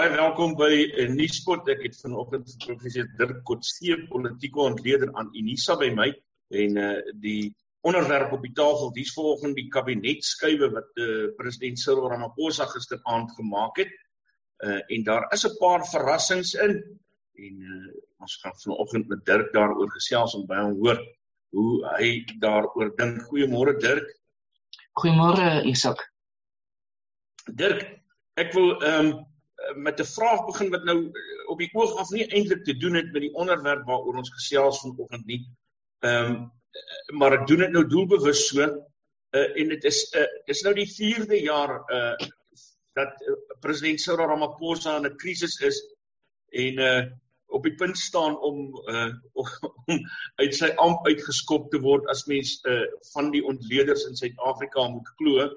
[0.00, 0.74] baie welkom by
[1.12, 1.66] nuuspot.
[1.68, 6.06] Ek het vanoggend vir professor Dirk Kotse, politieke ontleder aan Unisa by my
[6.56, 6.86] en uh
[7.20, 7.50] die
[7.84, 13.82] onderwerp op die tafel dis volgens die kabinetskuiwe wat uh, president Cyril Ramaphosa gisteraand gemaak
[13.82, 13.92] het.
[14.64, 16.80] Uh en daar is 'n paar verrassings in
[17.36, 21.00] en uh ons gaan vanoggend met Dirk daaroor gesels om by hom hoor
[21.52, 23.20] hoe hy daaroor dink.
[23.28, 24.08] Goeiemôre Dirk.
[24.96, 26.08] Goeiemôre Isak.
[27.52, 28.00] Dirk,
[28.40, 29.28] ek wil ehm um,
[29.74, 32.94] met 'n vraag begin wat nou eh, op die oog af nie eintlik te doen
[32.94, 35.46] het met die onderwerp waaroor ons gesels vanoggend nie.
[36.00, 36.50] Ehm um,
[37.18, 40.86] maar ek doen dit nou doelbewus so uh, en dit is uh, is nou die
[40.86, 42.28] 4de jaar uh
[42.98, 45.78] dat uh, president Cyril Ramaphosa in 'n krisis is
[46.50, 47.02] en uh
[47.46, 50.06] op die punt staan om uh om
[50.42, 55.08] uit sy amp uitgeskop te word as mens uh van die ontleeders in Suid-Afrika moet
[55.18, 55.50] glo.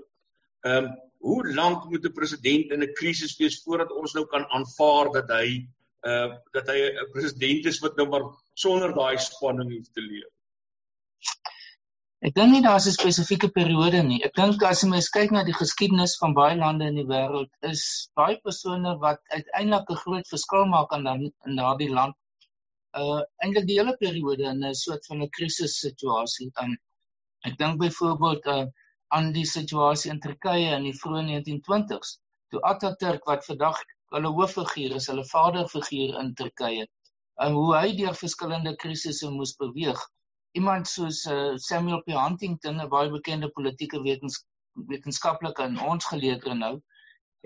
[0.63, 0.91] Ehm um,
[1.23, 5.29] hoe lank moet 'n president in 'n krisis wees voordat ons nou kan aanvaar dat
[5.37, 5.47] hy
[6.11, 10.31] uh dat hy 'n president is wat nou maar sonder daai spanning hoef te leef?
[12.27, 14.21] Ek dink nie daar's 'n spesifieke periode nie.
[14.23, 17.51] Ek dink as jy mens kyk na die geskiedenis van baie lande in die wêreld,
[17.71, 17.83] is
[18.15, 22.15] baie persone wat uiteindelik 'n groot verskil maak aan dan in daardie land
[23.01, 26.51] uh eintlik die hele periode in 'n soort van 'n krisis situasie.
[26.63, 26.77] Um
[27.47, 28.65] ek dink byvoorbeeld uh
[29.17, 32.17] aan die situasie in Turkye in die vroeë 1920s
[32.53, 33.79] toe Atatürk wat vandag
[34.15, 36.87] hulle hooffiguur is, hulle vaderfiguur in Turkye
[37.45, 40.01] en hoe hy deur verskillende krisisse moes beweeg.
[40.59, 42.13] Iemand soos uh, Samuel P.
[42.17, 44.43] Huntington, 'n baie bekende politieke wetens,
[44.91, 46.75] wetenskaplike en ons geleerde nou,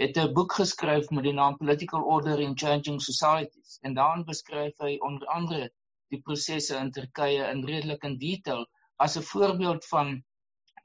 [0.03, 4.75] het 'n boek geskryf met die naam Political Order in Changing Societies en daarin beskryf
[4.83, 5.69] hy onder andere
[6.13, 8.67] die prosesse in Turkye in redelik in detail
[9.05, 10.23] as 'n voorbeeld van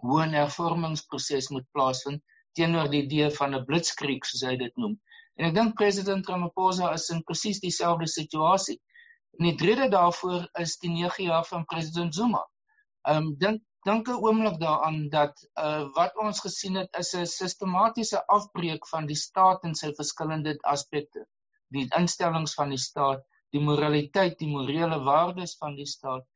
[0.03, 2.23] hoe 'n hervormingsproses moet plaasvind
[2.59, 4.95] teenoor die idee van 'n blitzkrieg soos hy dit noem.
[5.39, 8.79] En ek dink president Ramaphosa is in presies dieselfde situasie.
[9.39, 12.43] En die rede daarvoor is die 9 jaar van president Zuma.
[13.09, 17.27] Ehm um, dink dink 'n oomblik daaraan dat uh wat ons gesien het is 'n
[17.27, 21.27] sistematiese afbreek van die staat in sy verskillende aspekte.
[21.69, 26.27] Die instellings van die staat, die moraliteit, die morele waardes van die staat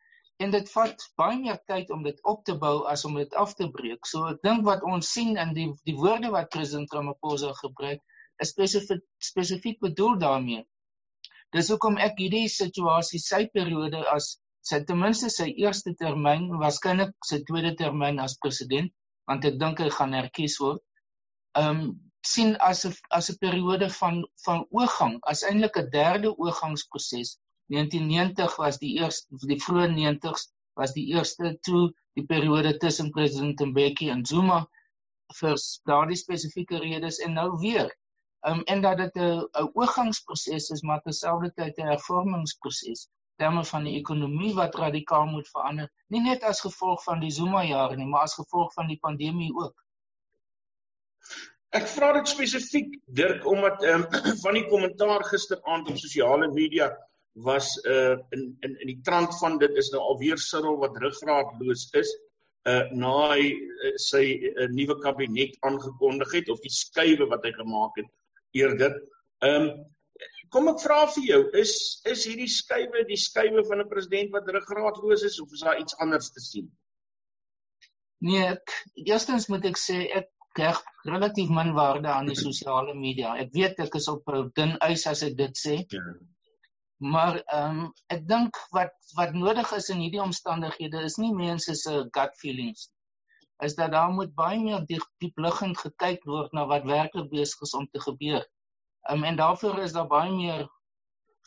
[0.44, 3.54] en dit vat baie meer tyd om dit op te bou as om dit af
[3.58, 4.08] te breek.
[4.08, 8.02] So ek dink wat ons sien in die die woorde wat president Ramaphosa gebruik,
[8.44, 10.64] is spesifiek spesifiek bedoel daarmee.
[11.56, 14.34] Dis hoekom ek hierdie situasie sy periode as
[14.66, 18.92] sy ten minste sy eerste termyn, waarskynlik sy tweede termyn as president,
[19.30, 20.82] want ek dink hy gaan herkies word.
[21.56, 21.94] Ehm um,
[22.26, 27.36] sien as 'n as 'n periode van van oorgang, as eintlik 'n derde oorgangsproses
[27.74, 31.84] 1990 was die eerste die vroeë 90s was die eerste toe
[32.18, 34.60] die periode tussen president Mbeki en Zuma
[35.40, 35.56] vir
[35.90, 37.90] daardie spesifieke redes en nou weer.
[38.46, 43.96] Um en dat dit 'n 'n oorgangsproses is maar terselfdertyd 'n hervormingsproses terme van die
[43.98, 48.22] ekonomie wat radikaal moet verander, nie net as gevolg van die Zuma jare nie, maar
[48.22, 49.74] as gevolg van die pandemie ook.
[51.76, 56.90] Ek vra dit spesifiek Dirk omdat ehm um, van die kommentaar gisteraand op sosiale media
[57.44, 61.88] was uh in in in die trant van dit is nou alweer Cyril wat ruggraatloos
[62.00, 62.12] is
[62.66, 67.52] uh na hy uh, sy uh, nuwe kabinet aangekondig het of die skuwe wat hy
[67.58, 68.08] gemaak het
[68.56, 68.96] eerder.
[69.44, 69.84] Ehm um,
[70.54, 71.74] kom ek vra vir jou, is
[72.08, 75.98] is hierdie skuwe die skuwe van 'n president wat ruggraatloos is of is daar iets
[76.00, 76.70] anders te sien?
[78.24, 78.72] Nee, ek,
[79.04, 80.72] eerstens moet ek sê ek kry
[81.04, 83.34] relatief min waarde aan die sosiale media.
[83.36, 85.76] Ek weet ek is op 'n dun ys as ek dit sê.
[85.92, 86.02] Ja.
[86.96, 91.74] Maar ehm um, ek dink wat wat nodig is in hierdie omstandighede is nie mense
[91.74, 92.88] se gut feelings
[93.64, 97.60] is dat daar moet baie meer diep diep liggend gekyk word na wat werklik besig
[97.68, 98.42] is om te gebeur.
[99.08, 100.64] Ehm um, en daarvoor is daar baie meer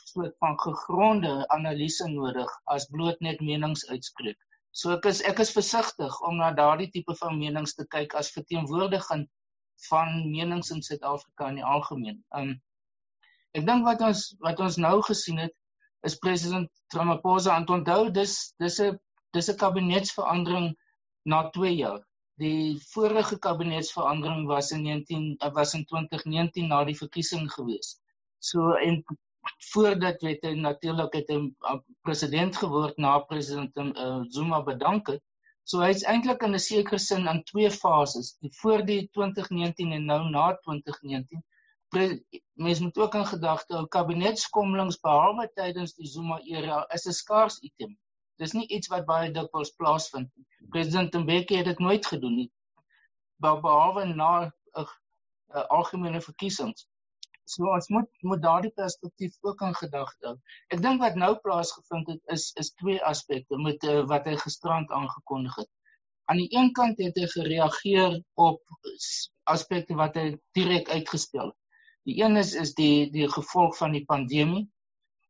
[0.05, 4.37] soort van gegronde analise nodig as bloot net menings uitspreek.
[4.71, 8.33] So ek is ek is versigtig om na daardie tipe van menings te kyk as
[8.37, 9.27] verteenwoordiging
[9.89, 12.23] van menings in Suid-Afrika in die algemeen.
[12.33, 12.57] Ehm um,
[13.57, 15.53] Ek dink wat ons wat ons nou gesien het
[16.07, 18.99] is president Ramaphosa aan onthou dis dis 'n
[19.37, 20.67] dis 'n kabinetsverandering
[21.33, 22.03] na 2 jaar.
[22.43, 25.25] Die vorige kabinetsverandering was in 19
[25.57, 27.89] was in 2019 na die verkiesing gewees.
[28.51, 29.03] So en
[29.71, 31.49] voordat weet hy natuurlik het 'n
[32.05, 35.23] president geword na president uh, Zuma bedank het.
[35.63, 40.05] So hy's eintlik in 'n sekere sin in twee fases, die voor die 2019 en
[40.05, 41.43] nou na 2019
[42.53, 47.59] mens moet ook in gedagte hou kabinetskommelings behalwe tydens die Zuma era is 'n skaars
[47.69, 47.97] item.
[48.37, 50.29] Dis nie iets wat baie dikwels plaasvind.
[50.69, 52.51] President Mbeki het dit nooit gedoen nie.
[53.41, 54.87] Behalwe na 'n
[55.67, 56.87] algemene verkiesings.
[57.49, 60.35] so ons moet moet daardie perspektief ook in gedagte hou.
[60.75, 64.91] Ek dink wat nou plaasgevind het is is twee aspekte met uh, wat hy gisterand
[64.99, 65.69] aangekondig het.
[66.29, 68.61] Aan die een kant het hy gereageer op
[69.49, 70.27] aspekte wat hy
[70.57, 71.58] direk uitgespel het.
[72.09, 74.65] Die een is is die die gevolg van die pandemie.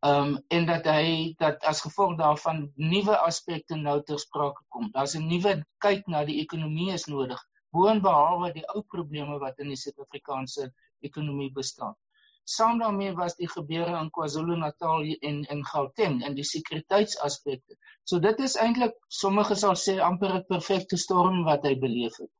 [0.08, 4.86] Ehm um, en dat hy dat as gevolg daarvan nuwe aspekte nou ter sprake kom.
[4.94, 5.54] Daar's 'n nuwe
[5.86, 7.42] kyk na die ekonomie is nodig.
[7.76, 10.70] Boonbehalwe die ou probleme wat in die Suid-Afrikaanse
[11.10, 11.98] ekonomie bestaan.
[12.44, 17.76] Saam daarmee was die gebeure in KwaZulu-Natal en in Gauteng en die sekuriteitsaspekte.
[18.04, 22.32] So dit is eintlik sommige sal sê amper 'n perfekte storm wat hy beleef het.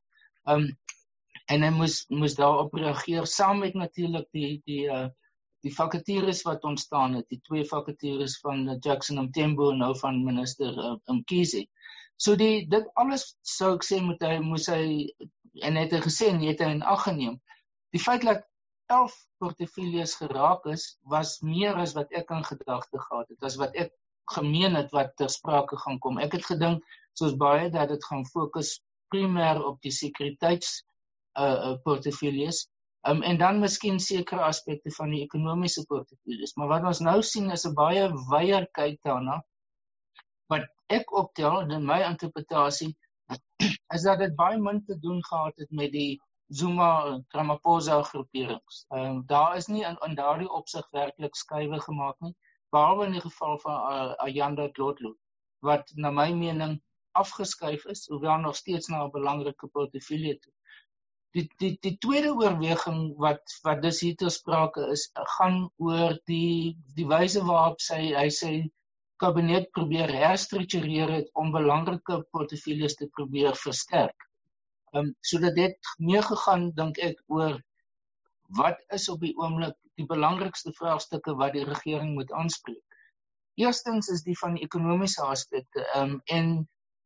[0.46, 0.70] Um
[1.50, 5.08] en hy moes moes daarop reageer saam met natuurlik die die uh
[5.60, 10.72] die vakatures wat ontstaan het, die twee vakatures van Jackson Mthembu en nou van minister
[10.72, 11.66] uh, Mkhize.
[12.16, 15.10] So die dit alles sou ek sê moet hy moes hy
[15.66, 17.36] en het hy gesê en het hy in ag geneem.
[17.92, 18.46] Die feit dat
[18.90, 23.76] 11 portefeuilles geraak is, was meer as wat ek in gedagte gehad het, as wat
[23.78, 23.92] ek
[24.32, 26.18] gemeen het wat ter sprake gaan kom.
[26.24, 26.86] Ek het gedink
[27.18, 28.78] soos baie dat dit gaan fokus
[29.12, 30.80] primêr op die sekuriteits
[31.46, 32.60] uh, portefeuilles
[33.08, 36.54] um, en dan miskien sekere aspekte van die ekonomiese portefeuilles.
[36.56, 39.40] Maar wat ons nou sien is 'n baie wyeer kyk daarna.
[40.52, 42.90] Wat ek optel in my interpretasie
[43.94, 46.20] is dat dit baie min te doen gehad het met die
[46.50, 48.84] Zuma Ramaphosa groeperings.
[48.88, 52.34] Ehm um, daar is nie in, in daardie opsig werklik skuwe gemaak nie,
[52.74, 55.14] behalwe in die geval van uh, Ayanda Dlotlo
[55.60, 56.78] wat na my mening
[57.12, 60.52] afgeskuif is, hoewel nog steeds na 'n belangrike portefeulje toe.
[61.36, 65.04] Die die die tweede oorweging wat wat dis hier te sprake is,
[65.36, 68.52] gaan oor die die wyse waarop sy hy sê
[69.22, 74.26] kabinet probeer herstruktureer het om belangrike portefeuilles te probeer versterk.
[74.92, 77.60] Ehm um, so dat dit meer gegaan dink ek oor
[78.60, 82.98] wat is op die oomblik die belangrikste vraagstukke wat die regering moet aanspreek.
[83.60, 85.86] Eerstens is die van die ekonomiese aspekte.
[85.94, 86.52] Ehm um, en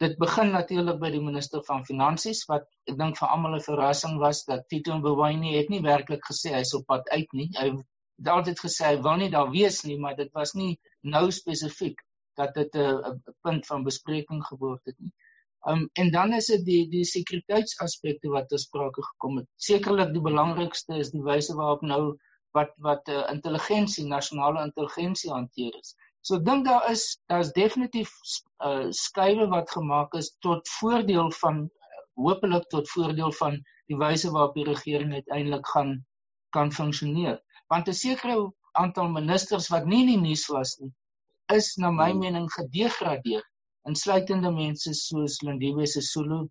[0.02, 4.16] dit begin natuurlik by die minister van finansies wat ek dink vir almal 'n verrassing
[4.22, 7.48] was dat Tito Mboweni het nie werklik gesê hy's op pad uit nie.
[7.58, 11.30] Hy het altyd gesê hy wil nie daar wees nie, maar dit was nie nou
[11.30, 12.02] spesifiek
[12.36, 15.12] dat dit 'n punt van bespreking geword het nie.
[15.66, 19.48] Um en dan is dit die die sekuriteitsaspekte wat ter sprake gekom het.
[19.56, 22.18] Sekerlik die belangrikste is die wyse waarop nou
[22.52, 25.94] wat wat uh, intelligensie, nasionale intelligensie hanteer is.
[26.24, 28.10] So ek dink daar is daar's definitief
[28.68, 31.58] uh skuwe wat gemaak is tot voordeel van
[32.26, 33.58] hopelik tot voordeel van
[33.92, 35.90] die wyse waarop die regering uiteindelik gaan
[36.56, 37.36] kan funksioneer.
[37.68, 38.36] Want 'n sekere
[38.72, 40.92] aantal ministers wat nie in die nuus was nie,
[41.52, 42.20] is na my hmm.
[42.24, 43.44] mening gedegradeer
[43.88, 46.44] insluitende mense soos Lindiwe Sisulu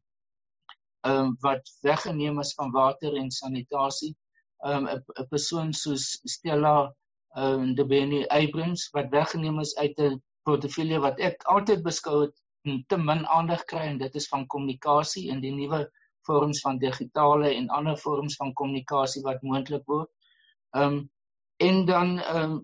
[1.04, 4.14] ehm um, wat weggeneem is van water en sanitasie
[4.70, 6.06] ehm um, 'n persoon soos
[6.36, 6.76] Stella
[7.36, 12.36] ehm um, Debeni Abrams wat weggeneem is uit 'n portefeulje wat ek altyd beskou het
[12.88, 15.80] te min aandag kry en dit is van kommunikasie in die nuwe
[16.28, 20.10] vorms van digitale en ander vorms van kommunikasie wat moontlik word.
[20.76, 21.10] Ehm um,
[21.58, 22.62] en dan ehm um,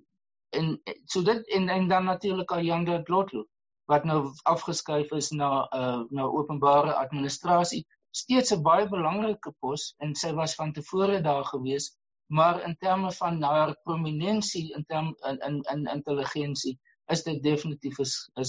[0.50, 3.46] en so dit en en dan natuurlik al Janda Glotlo
[3.86, 10.16] wat nou afgeskuif is na uh, na openbare administrasie steeds 'n baie belangrike pos en
[10.16, 11.92] sy was van tevore daar gewees
[12.30, 17.98] maar in terme van haar prominensie in term in in, in intelligensie is dit definitief
[18.00, 18.46] 'n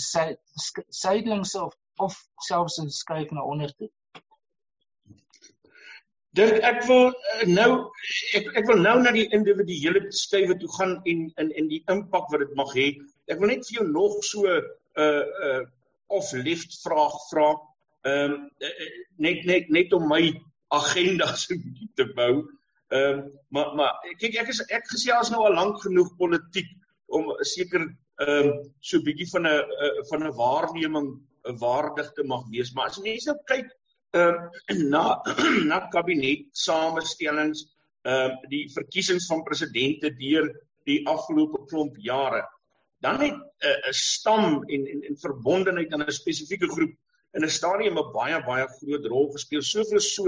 [0.89, 3.91] sydelings of of selfs 'n skuif na onder toe.
[6.31, 7.71] Dit ek wil uh, nou
[8.39, 12.29] ek ek wil nou na die individuele skuwe toe gaan en in en die impak
[12.31, 12.87] wat dit mag hê.
[13.27, 14.63] Ek wil net vir jou nog so 'n
[14.95, 15.65] uh, uh,
[16.07, 17.51] of lift vraag vra.
[18.07, 18.51] Ehm um,
[19.17, 20.23] net net net om my
[20.69, 22.45] agenda so bietjie te bou.
[22.91, 23.19] Ehm um,
[23.55, 26.71] maar maar kyk ek is ek gesê as nou al lank genoeg politiek
[27.19, 31.11] om seker ehm um, so bietjie van 'n uh, van 'n waarneming
[31.61, 32.73] waardig te mag wees.
[32.75, 33.69] Maar as mense nou kyk
[34.19, 34.41] ehm
[34.75, 35.05] um, na
[35.71, 37.67] na kabinet samestellings
[38.03, 40.51] ehm um, die verkiesings van presidente deur
[40.91, 42.43] die afgelope klomp jare
[43.05, 46.95] dan net 'n uh, 'n stam en en en verbondenheid aan 'n spesifieke groep
[47.37, 49.63] in 'n stadium 'n baie baie groot rol gespeel.
[49.63, 50.27] Soveel so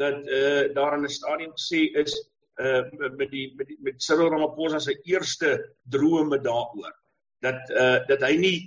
[0.00, 2.12] dat uh daar in 'n stadium gesê is
[2.56, 2.82] uh
[3.16, 5.50] met die met met Cyril Ramaphosa se eerste
[5.82, 6.94] drome daaroor
[7.40, 8.58] dat uh dat hy nie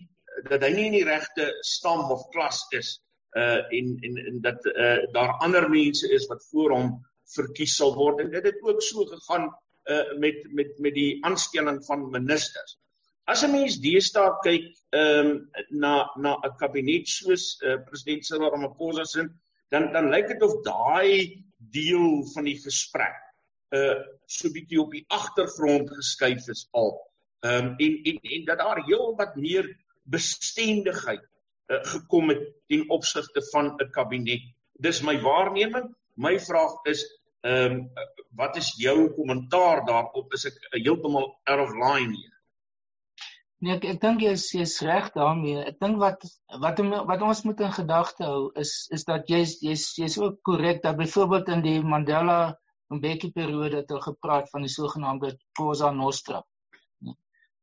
[0.49, 2.99] dat hy nie in die regte stam of klas is
[3.37, 6.93] uh en en en dat uh daar ander mense is wat voor hom
[7.35, 9.49] verkies sal word en dit het ook so gegaan
[9.89, 12.77] uh met met met die aanstelling van ministers.
[13.25, 18.51] As 'n mens deesdae kyk ehm um, na na 'n kabinet soos uh, president Cyril
[18.51, 19.29] Ramaphosa se
[19.73, 23.17] dan dan lyk dit of daai deel van die gesprek
[23.73, 23.97] uh
[24.33, 26.93] so bietjie op die agtergrond geskuif is al.
[27.43, 29.67] Ehm um, en en en dat daar heel wat meer
[30.03, 31.25] bestendigheid
[31.71, 34.45] uh, gekom het ten opsigte van 'n kabinet.
[34.73, 35.89] Dis my waarneming.
[36.13, 37.03] My vraag is
[37.41, 37.91] ehm um,
[38.35, 40.33] wat is jou kommentaar daarop?
[40.33, 42.32] Is ek heeltemal out of line hier?
[43.63, 45.61] Nee, ek ek dink jy is jy's reg daarmee.
[45.69, 46.23] Ek dink wat
[46.63, 46.79] wat
[47.09, 50.97] wat ons moet in gedagte hou is is dat jy's jy's jy's ook korrek dat
[50.99, 52.39] byvoorbeeld in die Mandela
[52.91, 56.41] Mbeki periode het hulle gepraat van die sogenaamde Cosa Nostra.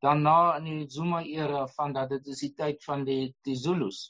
[0.00, 4.00] Daarna in die Zuma era van dat dit is die tyd van die die Zulus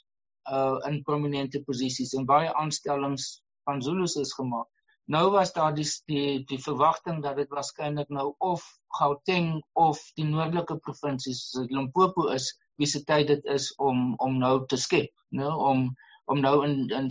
[0.47, 3.33] uh in prominente posisies en baie aanstellings
[3.67, 4.71] van Zulus is gemaak.
[5.11, 8.63] Nou was daar die die, die verwagting dat dit waarskynlik nou of
[8.99, 12.47] Gauteng of die noordelike provinsies Limpopo is
[12.79, 15.83] wie se tyd dit is om om nou te skep, nou om
[16.31, 17.11] om nou in in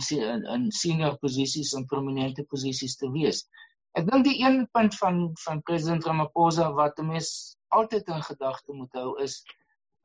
[0.54, 3.44] in senior posisies en prominente posisies te wees.
[3.92, 8.96] Ek dink die een punt van van president Ramaphosa wat mense altyd in gedagte moet
[8.96, 9.42] hou is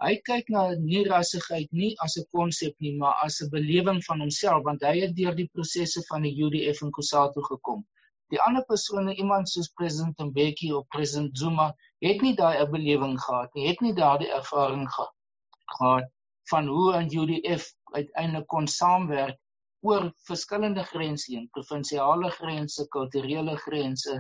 [0.03, 4.19] Hy kyk na nie rassigheid nie as 'n konsep nie, maar as 'n belewing van
[4.23, 7.85] homself want hy het deur die prosesse van die UDF en Kusatu gekom.
[8.33, 11.67] Die ander persone, iemand soos president Mbeki of president Zuma,
[12.07, 16.11] het nie daai belewing gehad nie, het nie daardie ervaring gehad
[16.51, 19.39] van hoe 'n UDF uiteindelik kon saamwerk
[19.79, 24.19] oor verskillende grense heen, provinsiale grense, kulturele grense,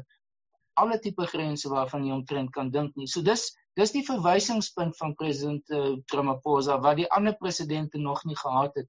[0.73, 3.07] alle tipe grense waarvan jy omtrent kan dink nie.
[3.07, 8.37] So dis Dis die verwysingspunt van president uh, Ramaphosa wat die ander presidente nog nie
[8.39, 8.87] gehad het.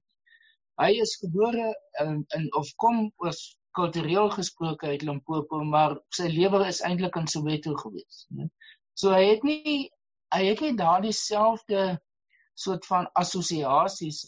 [0.79, 3.35] Hy is gebore in, in of kom oor
[3.75, 8.47] kultureel gesproke uit Limpopo, maar sy lewe is eintlik in Soweto gewees, né?
[8.97, 9.77] So hy het nie
[10.35, 11.83] hy het nie daardie selfde
[12.55, 14.23] soort van assosiasies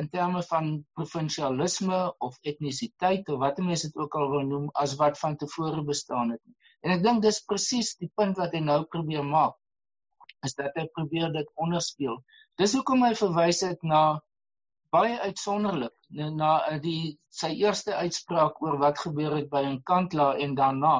[0.00, 4.96] in terme van provinsialisme of etnisiteit of wat mense dit ook al wil noem as
[5.00, 6.42] wat van tevore bestaan het.
[6.80, 9.60] En ek dink dis presies die punt wat hy nou probeer maak
[10.46, 12.18] is dat hy probeer dit onderspeel.
[12.60, 14.20] Dis hoekom hy verwys het na
[14.94, 20.54] baie uitsonderlik na, die sy eerste uitspraak oor wat gebeur het by 'n kantla en
[20.54, 20.94] daarna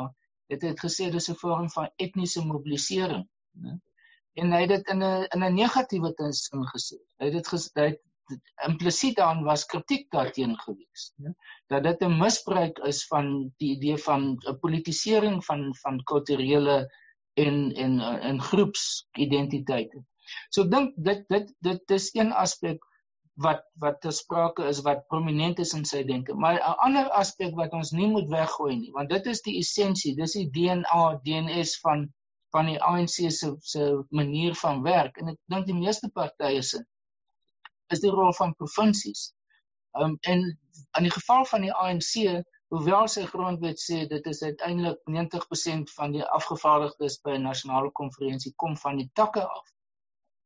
[0.51, 3.27] het hy gesê dis 'n vorm van etniese mobilisering?
[4.39, 6.99] En hy het dit in 'n in 'n negatiewe sin gesê.
[7.19, 7.99] Hy het dit gesê
[8.67, 11.35] implisiet dan was kritiek daarteen gewees, né?
[11.67, 16.91] Dat dit 'n misbruik is van die idee van 'n politisering van van kulturele
[17.35, 20.05] en en en groepsidentiteite.
[20.51, 22.79] So ek dink dit dit dit is een aspek
[23.41, 26.35] wat wat te sprake is wat prominent is in sy denke.
[26.35, 30.15] Maar 'n ander aspek wat ons nie moet weggooi nie, want dit is die essensie,
[30.15, 32.09] dis die DNA, DNS van
[32.51, 36.83] van die ANC se se manier van werk en ek dink die meeste partye se
[37.95, 39.33] is die rol van provinsies.
[39.99, 40.43] Um en
[40.99, 42.43] in die geval van die ANC
[42.75, 48.53] Hoewel sy grondwet sê dit is uiteindelik 90% van die afgevaardigdes by 'n nasionale konferensie
[48.63, 49.73] kom van die takke af.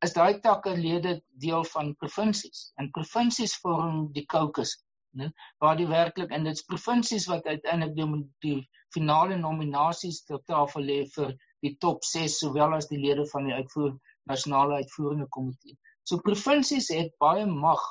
[0.07, 1.13] Is daai takke lede
[1.43, 2.63] deel van provinsies?
[2.81, 4.73] En provinsies vorm die caucus,
[5.21, 5.29] né?
[5.65, 8.09] Waar die werklik en dit's provinsies wat uiteindelik die,
[8.47, 8.57] die
[8.97, 13.59] finale nominasies ter tafel lê vir die top 6 sowel as die lede van die
[13.59, 13.93] uitvoer
[14.33, 15.77] nasionale uitvoerende komitee.
[16.09, 17.85] So provinsies het baie mag,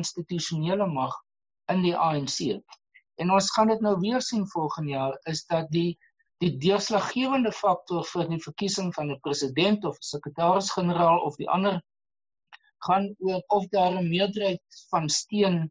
[0.00, 1.20] institusionele mag
[1.76, 2.40] in die ANC
[3.22, 5.98] en ons gaan dit nou weer sien volgende jaar is dat die
[6.44, 11.78] die deurslaggewende faktor vir die verkiesing van 'n president of sekretaris-generaal of die ander
[12.86, 15.70] gaan oor of daar 'n meerderheid van steun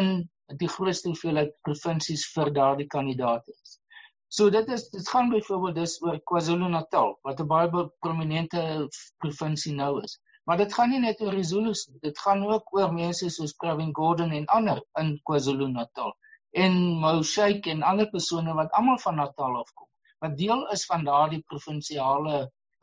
[0.00, 0.30] in
[0.62, 3.80] die grootste hoeveelheid provinsies vir daardie kandidaat is.
[4.28, 10.02] So dit is dit gaan byvoorbeeld dis oor KwaZulu-Natal wat 'n baie prominente provinsie nou
[10.02, 10.20] is.
[10.44, 14.30] Maar dit gaan nie net oor Zulus, dit gaan ook oor mense soos Pravin Gordhan
[14.30, 16.14] en ander in KwaZulu-Natal
[16.54, 19.88] en Mosheik en ander persone wat almal van Natal afkom
[20.24, 22.36] wat deel is van daardie provinsiale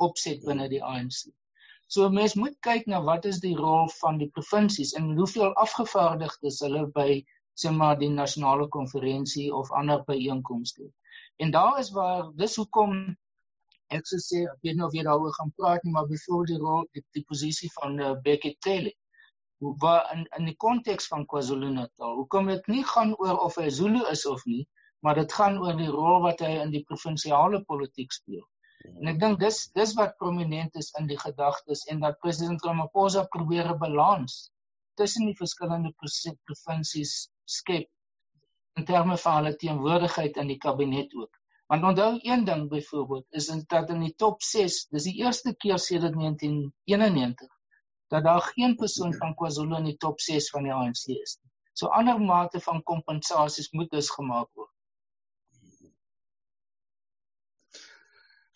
[0.05, 1.31] opset binne die ANC.
[1.91, 6.59] So mense moet kyk na wat is die rol van die provinsies en hoeveel afgevaardigdes
[6.65, 7.09] hulle by
[7.61, 10.95] sê maar die nasionale konferensie of ander byeenkomste het.
[11.43, 12.95] En daar is waar dis hoekom
[13.97, 16.85] ek sê ek weet nie of jy daaroor gaan praat nie maar byvoorbeeld die rol
[16.95, 18.95] die, die posisie van uh, Becky Taylor
[19.61, 22.15] in in die konteks van KwaZulu-Natal.
[22.19, 24.63] Hoekom dit nie gaan oor of hy Zulu is of nie,
[25.05, 28.41] maar dit gaan oor die rol wat hy in die provinsiale politiek speel.
[28.99, 33.27] En ek dink dis dis wat prominent is in die gedagtes en dat president Ramaphosa
[33.35, 34.39] probeer 'n balans
[34.97, 37.13] tussen die verskillende provinsies
[37.45, 37.87] skep
[38.79, 41.33] in terme van hulle teenwoordigheid in die kabinet ook.
[41.67, 45.77] Want onthou een ding byvoorbeeld is dat in die top 6, dis die eerste keer
[45.79, 47.60] sedert 1991
[48.11, 51.51] dat daar geen persoon van KwaZulu in die top 6 van die ANC is nie.
[51.73, 54.71] So ander mate van kompensasies moet dus gemaak word.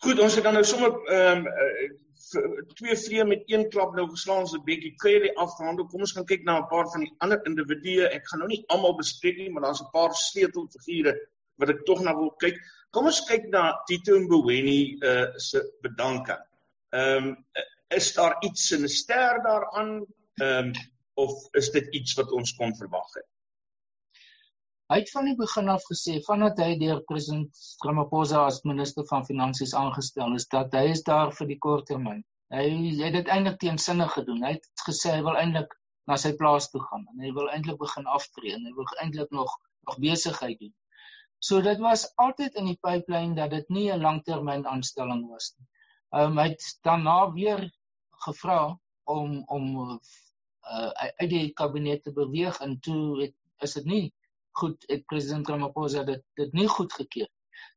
[0.04, 2.02] Goed, ons het dan nou sommer ehm um,
[2.74, 5.86] twee vrye met een klap nou geslaan so 'n bietjie kwelly afgehandel.
[5.86, 8.08] Kom ons gaan kyk na 'n paar van die ander individue.
[8.08, 11.14] Ek gaan nou nie almal bespreek nie, maar daar's 'n paar sleutelfigure
[11.56, 12.60] wat ek tog na wil kyk.
[12.90, 16.44] Kom ons kyk na Tito Mboweni uh se bedanking.
[16.92, 17.36] Ehm um,
[17.88, 20.06] is daar iets sinister daaraan?
[20.34, 20.72] Um,
[21.14, 23.28] of is dit iets wat ons kon verwag het?
[24.92, 29.24] Hy het van die begin af gesê vandat hy deur president Ramaphosa as minister van
[29.26, 32.20] finansies aangestel is dat hy is daar vir die korttermyn.
[32.54, 34.44] Hy, hy het dit eintlik teensinnig gedoen.
[34.46, 35.72] Hy het gesê hy wil eintlik
[36.06, 39.32] na sy plaas toe gaan en hy wil eintlik begin aftree en hy wil eintlik
[39.34, 40.74] nog nog besigheid doen.
[41.38, 45.66] So dit was altyd in die pipeline dat dit nie 'n langtermyn aanstelling was nie.
[46.14, 47.62] Ehm um, hy het daarna weer
[48.26, 48.60] gevra
[49.04, 50.90] om om uh,
[51.22, 53.34] uit die kabinet te beweeg en toe het,
[53.64, 54.04] is dit nie
[54.56, 57.28] goed het president Ramaphosa dit dit nie goed gekeer.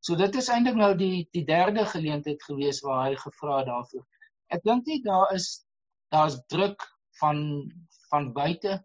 [0.01, 4.05] So dit is eintlik nou die die derde geleentheid gewees waar hy gevra daarvoor.
[4.55, 5.49] Ek dink nie daar is
[6.13, 6.85] daar's druk
[7.21, 7.41] van
[8.09, 8.79] van buite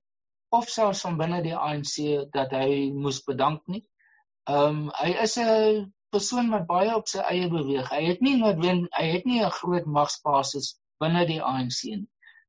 [0.55, 1.97] of selfs van binne die ANC
[2.35, 3.85] dat hy moes bedank nie.
[4.51, 7.91] Ehm um, hy is 'n persoon wat baie op sy eie beweeg.
[7.91, 12.09] Hy het nie noodwendig hy het nie 'n groot magsbasis binne die ANC nie.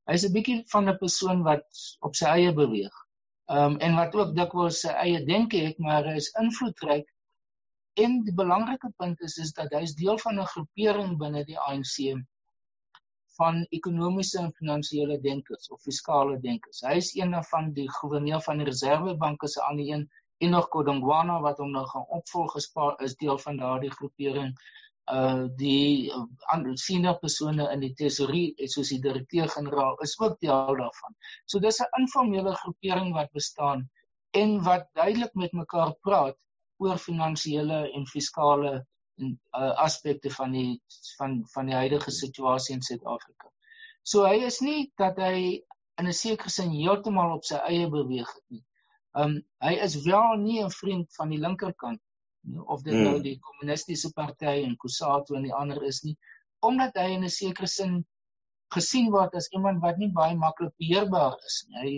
[0.09, 2.95] Hy's 'n bietjie van 'n persoon wat op sy eie beweeg.
[3.49, 7.07] Ehm um, en wat ook dikwels sy eie denke het, maar hy is invloedryk.
[8.03, 11.59] En die belangrike punt is is dat hy is deel van 'n groepering binne die
[11.59, 11.97] ANC
[13.37, 16.81] van ekonomiese en finansiële denkers of fiskale denkers.
[16.87, 20.05] Hy is een van die goewerneur van die Reservebank se aan die een
[20.37, 22.57] en nog Kodongwana wat hom nou gaan opvolg
[23.03, 24.55] is deel van daardie groepering
[25.13, 26.23] uh die uh,
[26.53, 31.13] ander senior persone in die tesorie soos die direkteur-generaal is ook deel daarvan.
[31.45, 33.89] So dis 'n informele groepering wat bestaan
[34.33, 36.37] en wat duidelik met mekaar praat
[36.77, 38.85] oor finansiële en fiskale
[39.19, 40.81] en uh, aspekte van die
[41.17, 43.51] van van die huidige situasie in Suid-Afrika.
[44.03, 45.61] So hy is nie dat hy
[46.01, 48.63] in 'n sekere sin heeltemal op sy eie beweeg het nie.
[49.15, 52.01] Um hy is wel nie 'n vriend van die linkerkant
[52.65, 53.23] of dit nou hmm.
[53.23, 56.17] die kommunistiese party en Kusatu en die ander is nie
[56.67, 58.05] omdat hy in 'n sekere sin
[58.75, 61.79] gesien word as iemand wat nie baie maklik beheerbaar is nie.
[61.81, 61.93] Hy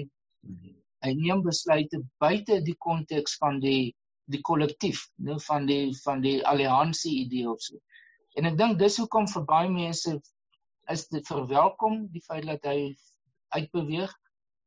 [0.47, 0.75] hmm.
[1.05, 3.95] hy neem besluite buite die konteks van die
[4.27, 7.79] die kollektief, nou van die van die alliansie idee of so.
[8.35, 10.17] En ek dink dis hoekom vir baie mense
[10.91, 12.95] is dit verwelkom die feit dat hy
[13.55, 14.13] uitbeweeg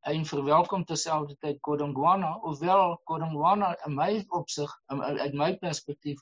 [0.08, 6.20] en verwelkom terselfdertyd Kodongwana hoewel Kodongwana in my opsig uit my perspektief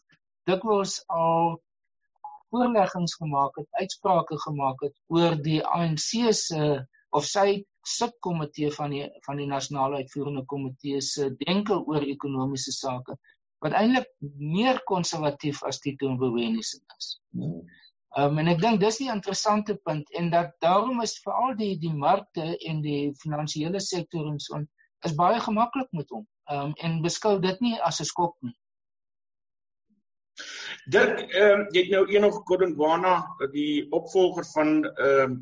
[0.50, 1.58] dikwels al
[2.50, 6.68] voorleggings gemaak het, uitsprake gemaak het oor die ANC se
[7.10, 13.16] of sy subkomitee van die van die nasionale uitvoerende komitee se denke oor ekonomiese sake
[13.64, 17.08] wat eintlik meer konservatief as Tito Mboweni se is.
[17.34, 17.62] Hmm.
[18.16, 21.92] Um, en ek dink dis die interessante punt en dat daarom is veral die die
[21.92, 24.62] markte en die finansiële sektor en so
[25.04, 26.24] is baie gemaklik met hom.
[26.48, 28.56] Ehm um, en beskou dit nie as 'n skok nie.
[30.88, 33.14] Dirk, ehm um, jy het nou eendag Kodongwana,
[33.52, 35.38] die opvolger van ehm um,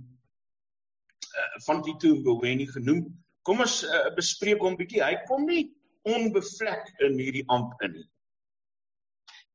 [1.66, 3.06] van Tito Mboweni genoem.
[3.42, 5.02] Kom ons uh, bespreek hom bietjie.
[5.04, 5.68] Hy kom nie
[6.02, 8.06] onbevlek in hierdie amp in nie.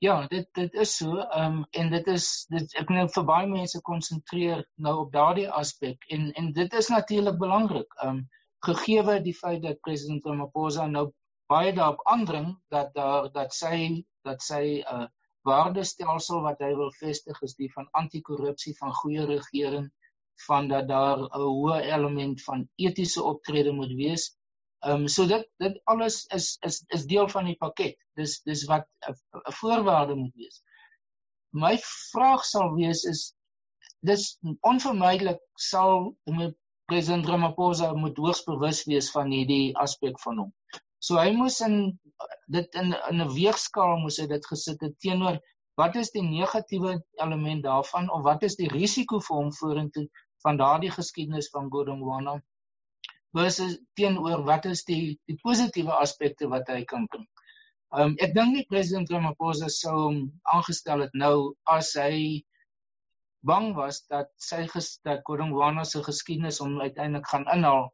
[0.01, 1.17] Ja, dit dit is so.
[1.17, 5.49] Ehm um, en dit is dit ek nou vir baie mense konsentreer nou op daardie
[5.59, 7.93] aspek en en dit is natuurlik belangrik.
[7.99, 8.23] Ehm um,
[8.65, 11.03] gegee die feit dat president Ramaphosa nou
[11.53, 15.07] baie daarop aandring dat daar dat sy dat sy 'n uh,
[15.51, 19.87] waardestelsel wat hy wil vestig is die van anti-korrupsie, van goeie regering,
[20.47, 24.31] van dat daar 'n hoë element van etiese optrede moet wees
[24.81, 27.97] Ehm um, so dit dit alles is is is deel van die pakket.
[28.17, 30.63] Dis dis wat 'n voorwaarde moet wees.
[31.53, 31.77] My
[32.11, 33.35] vraag sal wees is
[33.99, 36.15] dis onvermydelik sal
[36.91, 40.51] president Ramaphosa moet hoogs bewus wees van hierdie aspek van hom.
[40.99, 41.99] So hy moes in
[42.55, 45.39] dit in in 'n weegskaal moes hy dit gesit het teenoor
[45.79, 50.07] wat is die negatiewe element daarvan of wat is die risiko vir hom vorentoe
[50.43, 52.41] van daardie geskiedenis van Godongwana
[53.37, 57.27] versus teenoor wat is die die positiewe aspekte wat hy kan bring.
[57.91, 60.19] Um ek dink nie president Ramaphosa sou hom
[60.55, 62.43] aangestel het nou as hy
[63.47, 64.67] bang was dat sy
[65.03, 67.89] dat Kodongwana se geskiedenis hom uiteindelik gaan inhaal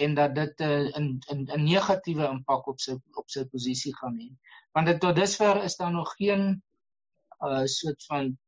[0.00, 4.16] en dat dit 'n uh, 'n 'n negatiewe impak op sy op sy posisie gaan
[4.20, 4.28] hê.
[4.72, 6.62] Want dit tot dusver is daar nog geen
[7.40, 8.38] uh soort van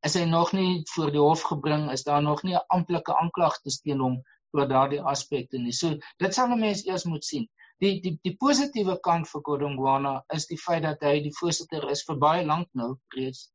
[0.00, 3.70] is hy nog nie voor die hof gebring, is daar nog nie 'n amptelike aanklagte
[3.82, 4.22] teen hom
[4.54, 5.72] oor daardie aspekte nie.
[5.72, 7.48] So dit sal 'n mens eers moet sien.
[7.82, 12.04] Die die die positiewe kant vir Kodongwana is die feit dat hy die voorsitter is
[12.08, 13.50] vir baie lank nou reeds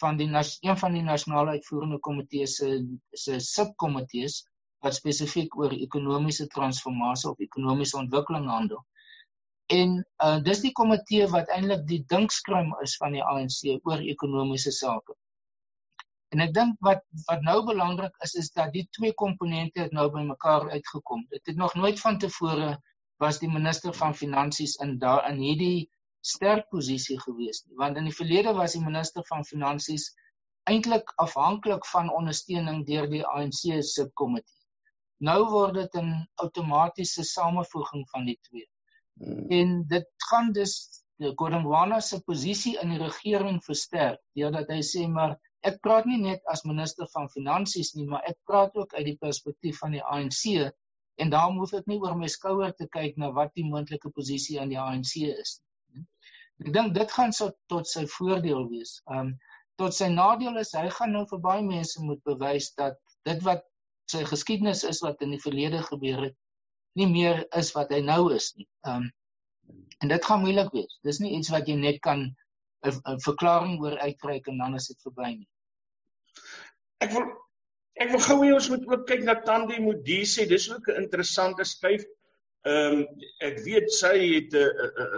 [0.00, 2.68] van die een van die nasionale uitvoerende komitee se
[3.24, 4.44] se subkomitees
[4.84, 8.84] wat spesifiek oor ekonomiese transformasie of ekonomiese ontwikkeling handel.
[9.70, 14.72] En uh dis die komitee wat eintlik die dinkskrim is van die ANC oor ekonomiese
[14.72, 15.14] sake.
[16.34, 20.68] En ek dink wat wat nou belangrik is is dat die twee komponente nou bymekaar
[20.70, 21.26] uitgekom.
[21.30, 22.76] Dit het nog nooit van tevore
[23.20, 25.90] was die minister van finansies in daar in hierdie
[26.20, 30.10] sterk posisie gewees nie want in die verlede was die minister van finansies
[30.70, 34.56] eintlik afhanklik van ondersteuning deur die ANC se komitee.
[35.24, 38.68] Nou word dit 'n outomatiese samevoeging van die twee.
[39.20, 39.46] Hmm.
[39.48, 40.74] En dit gaan dus
[41.20, 45.36] die Godongwana se posisie in die regering versterk deurdat hy sê maar
[45.68, 49.18] ek praat nie net as minister van finansies nie, maar ek praat ook uit die
[49.20, 50.70] perspektief van die ANC
[51.20, 54.60] en daarom hoef ek nie oor my skouer te kyk na wat die moontlike posisie
[54.60, 55.58] aan die ANC is
[55.92, 56.06] nie.
[56.64, 58.98] Ek dink dit gaan so tot sy voordeel wees.
[59.08, 59.34] Um
[59.80, 63.64] tot sy nadeel is hy gaan nou vir baie mense moet bewys dat dit wat
[64.12, 66.36] sy geskiedenis is wat in die verlede gebeur het
[66.98, 68.68] nie meer is wat hy nou is nie.
[68.88, 69.08] Um
[70.00, 70.96] en dit gaan moeilik wees.
[71.04, 72.30] Dis nie iets wat jy net kan
[72.88, 75.48] 'n verklaring oor uitreik en dan is dit verby nie.
[77.04, 77.26] Ek wil
[78.00, 80.46] ek wil gou hê ons moet ook kyk na Tandi Modise.
[80.48, 82.04] Dis ook 'n interessante skuif.
[82.64, 83.06] Ehm um,
[83.40, 84.68] ek weet sy het 'n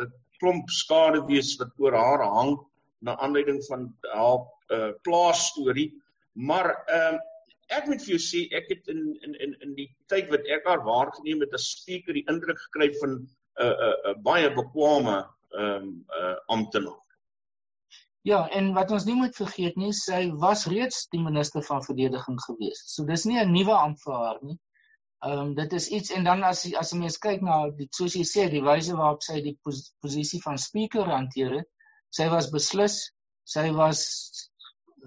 [0.03, 2.57] 'n klomp skade wees wat oor haar hang
[3.01, 5.91] na aanleiding van haar uh, plaas storie.
[6.35, 7.21] Maar ehm uh,
[7.73, 10.67] ek moet vir jou sê ek het in in in in die tyd wat ek
[10.69, 13.27] haar waargeneem het as spreker die indruk gekry van 'n
[13.63, 15.19] uh, 'n uh, uh, baie bekwame
[15.53, 17.02] ehm um, uh, amptenaar.
[18.23, 22.37] Ja, en wat ons nie moet vergeet nie, sy was reeds die minister van verdediging
[22.45, 22.83] gewees.
[22.93, 24.59] So dis nie 'n nuwe ampt vir haar nie.
[25.27, 28.15] Ehm um, dit is iets en dan as as 'n mens kyk na die soos
[28.19, 31.69] jy sê die wyse waarop sy die pos, posisie van speaker hanteer het,
[32.11, 32.97] sy was beslis,
[33.55, 34.01] sy was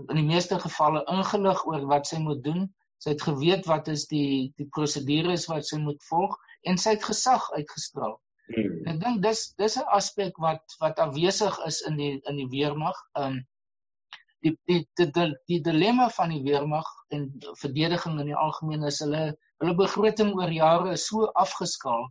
[0.10, 2.67] in die meeste gevalle ingelig oor wat sy moet doen.
[3.04, 6.36] Sy het geweet wat is die die prosedures wat sy moet volg
[6.67, 8.19] en sy het gesag uitgestraal.
[8.53, 8.77] Hmm.
[8.91, 12.97] Ek dink dis dis 'n aspek wat wat afwesig is in die in die weermag.
[13.17, 13.43] Ehm um,
[14.43, 17.31] die die die die, dilemma van die weermag en
[17.62, 22.01] verdediging in die algemeen is hulle Hulle begroting oor jare is so afgeskaal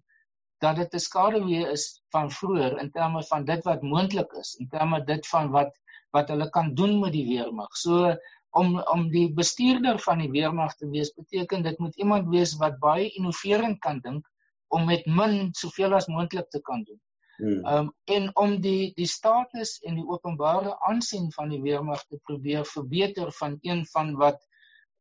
[0.65, 1.83] dat dit 'n skaduwee is
[2.15, 5.75] van vroeër in terme van dit wat moontlik is, in terme dit van wat
[6.17, 7.77] wat hulle kan doen met die weermag.
[7.77, 8.15] So
[8.61, 12.81] om om die bestuurder van die weermag te wees beteken dit moet iemand wees wat
[12.87, 14.31] baie innoverend kan dink
[14.77, 17.01] om met min soveel as moontlik te kan doen.
[17.37, 17.63] Hmm.
[17.67, 22.67] Um en om die die status en die openbare aansien van die weermag te probeer
[22.71, 24.39] verbeter van een van wat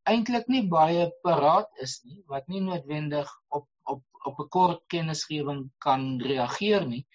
[0.10, 5.70] eintlik nie baie paraat is nie wat nie noodwendig op op op 'n kort kennisgewing
[5.86, 7.06] kan reageer nie.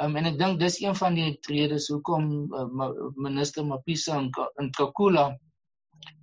[0.00, 4.30] Um, en ek dink dis een van die redes hoekom uh, minister Mapisa in,
[4.62, 5.32] in Kakula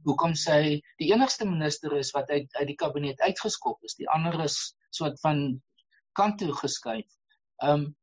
[0.08, 3.98] hoekom sy die enigste minister is wat uit uit die kabinet uitgeskop is.
[4.00, 5.62] Die ander is soort van
[6.16, 7.08] kant toe geskuif.
[7.64, 7.94] Um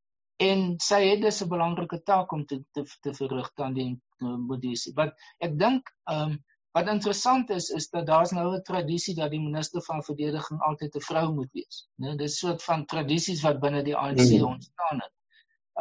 [0.42, 4.38] en sy het dus 'n belangrike taak om te te, te verrig aan die uh,
[4.48, 4.92] Modisi.
[4.96, 6.40] Wat ek dink um
[6.72, 10.94] Wat interessant is is dat daar's nou 'n tradisie dat die minister van verdediging altyd
[10.96, 11.88] 'n vrou moet wees.
[12.00, 14.46] Né, dis 'n soort van tradisies wat binne die ANC mm.
[14.54, 15.12] ontstaan het.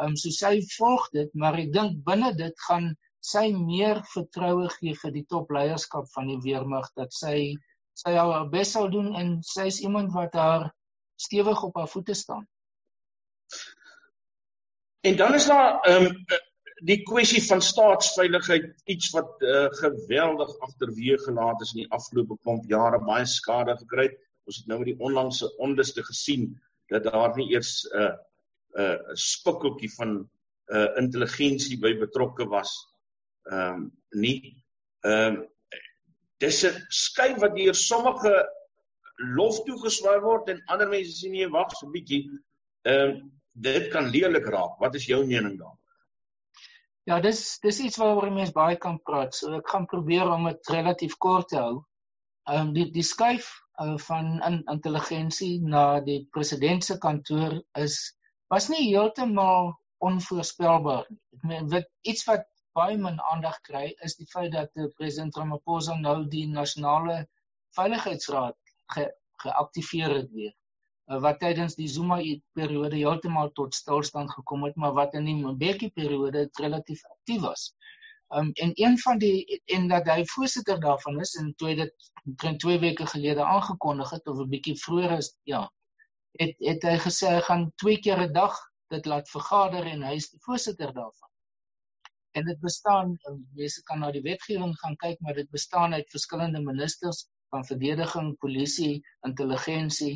[0.02, 4.94] Um, so sy volg dit, maar ek dink binne dit gaan sy meer vertroue gee
[5.02, 7.56] vir die topleierskap van die weermag dat sy
[8.02, 10.72] sy haar bes sal doen en sy is iemand wat haar
[11.24, 12.48] stewig op haar voete staan.
[15.00, 16.24] En dan is daar ehm um,
[16.82, 22.64] die kwessie van staatsveiligheid iets wat uh, geweldig agterweë gelaat is in die afgelope klomp
[22.70, 24.16] jare baie skade gekry het.
[24.50, 26.48] Ons het nou met die onlangse onluste gesien
[26.90, 28.14] dat daar nie eers 'n uh,
[28.74, 30.26] 'n uh, spikkeltjie van 'n
[30.74, 32.74] uh, intelligensie by betrokke was.
[33.50, 34.64] Ehm um, nie
[35.06, 35.48] ehm um,
[36.38, 38.34] dis 'n skyn wat deur sommige
[39.36, 42.22] lof toegeswaai word en ander mense sê nee wag so 'n bietjie.
[42.88, 44.78] Ehm um, dit kan lelik raak.
[44.80, 45.78] Wat is jou mening daaroor?
[47.04, 49.34] Ja, dis dis iets waaroor mense baie kan praat.
[49.34, 51.74] So ek gaan probeer om dit relatief kort te hou.
[52.50, 53.50] Ehm um, die die skuif
[53.82, 57.98] uh, van in, intelligensie na die president se kantoor is
[58.54, 61.06] was nie heeltemal onvoorspelbaar.
[61.36, 65.36] Ek meen wat iets wat baie min aandag kry is die feit dat die president
[65.36, 67.22] Ramaphosa nou die nasionale
[67.76, 68.56] veiligheidsraad
[68.94, 69.06] ge,
[69.44, 70.54] geaktiveer het weer.
[71.10, 72.18] Eh, wat tydens die Zuma
[72.58, 77.72] periode heeltemal tot stilstand gekom het, maar wat in die Mbeki periode relatief aktief was.
[78.32, 82.60] Um en een van die en dat hy voorsitter daarvan is en toe dit omtrent
[82.60, 85.62] 2 weke gelede aangekondig het of 'n bietjie vroeër is, ja.
[86.40, 88.56] Het het hy gesê hy gaan twee keer 'n dag
[88.88, 91.32] dit laat vergader en hy is die voorsitter daarvan.
[92.32, 93.16] en dit bestaan
[93.54, 98.34] mense kan na die wetgewing gaan kyk maar dit bestaan uit verskillende ministers van verdediging,
[98.40, 100.14] polisie, intelligensie,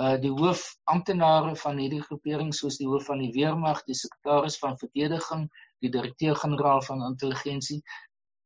[0.00, 4.78] uh die hoofamptenare van hierdie groepering soos die hoof van die weermag, die sekretaris van
[4.80, 5.46] verdediging,
[5.84, 7.80] die direkteur-generaal van intelligensie.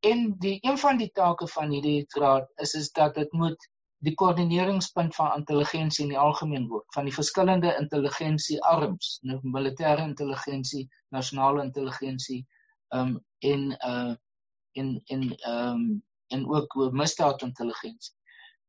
[0.04, 3.68] En die een van die take van hierdie raad is is dat dit moet
[4.06, 10.04] die koördineringspunt van intelligensie in die algemeen word van die verskillende intelligensie arms, nou militêre
[10.04, 12.44] intelligensie, nasionale intelligensie,
[12.94, 14.14] um en uh
[14.78, 15.82] en en um
[16.28, 18.17] en ook misdaadintelligensie.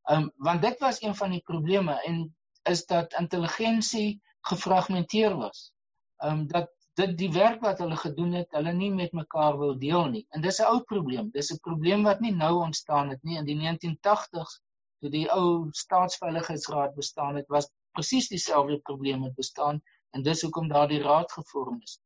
[0.08, 5.72] Um want dit was een van die probleme en is dat intelligensie gefragmenteer was.
[6.24, 10.04] Um dat dit die werk wat hulle gedoen het, hulle nie met mekaar wou deel
[10.14, 10.26] nie.
[10.30, 11.30] En dis 'n ou probleem.
[11.30, 13.38] Dis 'n probleem wat nie nou ontstaan het nie.
[13.38, 14.60] In die 1980s
[15.00, 20.68] toe die ou staatsveiligheidsraad bestaan het, was presies dieselfde probleem het bestaan en dis hoekom
[20.68, 22.00] daardie raad gevorm is.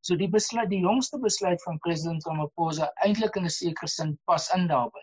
[0.00, 4.50] So die besluit, die jongste besluit van president Ramaphosa eintlik in 'n sekere sin pas
[4.54, 5.02] in daarbey.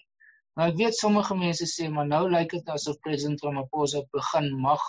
[0.59, 4.83] Nou ek weet sommige mense sê maar nou lyk dit asof president Ramaphosa begin mag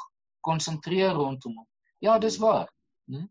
[0.48, 1.68] konsentreer rondom hom.
[2.04, 2.68] Ja, dis waar.
[3.12, 3.22] Né?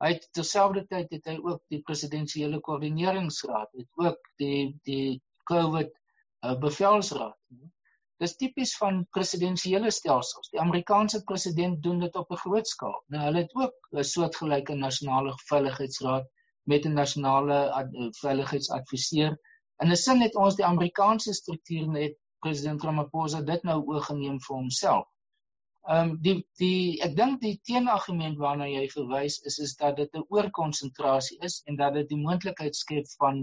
[0.00, 5.20] Hy het terselfdertyd het hy ook die presidensiële koördineringsraad, het ook die die
[5.50, 7.36] COVID uh, bevelsraad.
[7.52, 7.68] Né?
[8.22, 10.48] Dis tipies van presidensiële stelsels.
[10.54, 13.00] Die Amerikaanse president doen dit op 'n groot skaal.
[13.12, 16.30] Nou hulle het ook 'n soortgelyke nasionale veiligheidsraad
[16.72, 17.58] met 'n nasionale
[18.22, 19.36] veiligheidsadviseur
[19.82, 24.56] In 'n sin het ons die Amerikaanse struktuur net president Ramaphosa dit nou oorgeneem vir
[24.56, 25.06] homself.
[25.88, 30.14] Ehm um, die die ek dink die teenargument waarna jy verwys is is dat dit
[30.16, 33.42] 'n oorkonsentrasie is en dat dit die moontlikheid skep van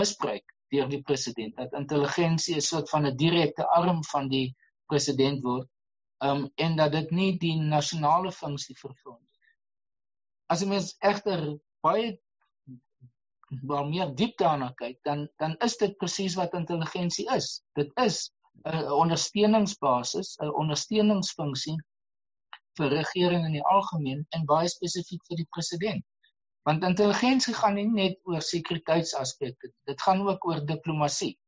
[0.00, 4.48] misbruik deur die president dat intelligensie 'n soort van 'n direkte arm van die
[4.92, 5.68] president word
[6.26, 9.40] ehm um, en dat dit nie die nasionale funksie vervul nie.
[10.52, 11.44] As jy mens egter
[11.86, 12.18] baie
[13.48, 17.62] waar meer diep daarna kyk, dan dan is dit presies wat intelligensie is.
[17.74, 18.30] Dit is
[18.66, 21.76] 'n ondersteuningsbasis, 'n ondersteuningsfunksie
[22.78, 26.04] vir regering in die algemeen en baie spesifiek vir die president.
[26.68, 31.38] Want intelligensie gaan nie net oor sekuriteitsaspekte, dit gaan ook oor diplomatie.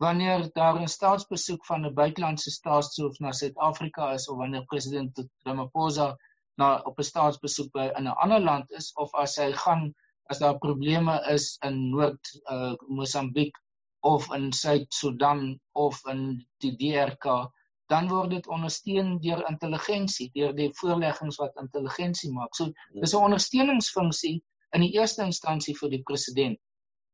[0.00, 6.16] Wanneer daar 'n staatsbesoek van 'n buitelandse staatshoof na Suid-Afrika is of wanneer president Ramaphosa
[6.56, 9.94] na op 'n staatsbesoek by in 'n ander land is of as hy gaan
[10.30, 13.56] as daar probleme is in Noord uh, Mosambiek
[14.00, 17.50] of in Suid-Sudan of in die DRK,
[17.90, 22.54] dan word dit ondersteun deur intelligensie, deur die voorleggings wat intelligensie maak.
[22.54, 24.36] So dis 'n ondersteuningsfunksie
[24.78, 26.60] in die eerste instansie vir die president.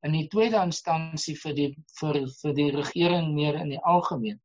[0.05, 4.39] In die tweede instansie vir die vir vir die regering meer in die algemeen.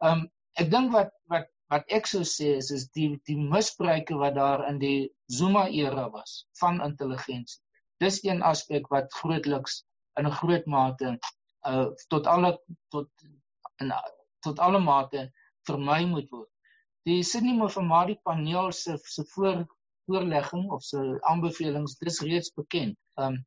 [0.00, 4.38] Um ek dink wat wat wat ek sou sê is is die die misbruike wat
[4.38, 7.63] daar in die Zuma era was van intelligensie
[8.04, 9.82] dis een aspek wat grootliks
[10.20, 11.14] in 'n groot mate
[11.70, 12.50] uh tot alle
[12.94, 13.08] tot
[13.82, 13.92] in
[14.46, 15.30] tot alle mate
[15.68, 16.50] vermy moet word.
[17.08, 19.64] Die Sydney Mofamadi paneel se se voor
[20.06, 22.96] voorlegging of se aanbevelings dis reeds bekend.
[23.14, 23.44] Um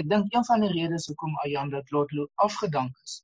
[0.00, 3.22] ek dink een van die redes hoekom Ayanda Tlotlo afgedank is